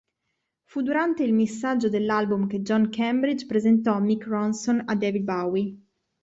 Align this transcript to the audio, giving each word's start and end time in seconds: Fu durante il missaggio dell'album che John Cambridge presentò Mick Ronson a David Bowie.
Fu 0.63 0.81
durante 0.81 1.21
il 1.21 1.31
missaggio 1.31 1.87
dell'album 1.87 2.47
che 2.47 2.61
John 2.63 2.89
Cambridge 2.89 3.45
presentò 3.45 3.99
Mick 3.99 4.25
Ronson 4.25 4.81
a 4.85 4.95
David 4.95 5.21
Bowie. 5.23 5.77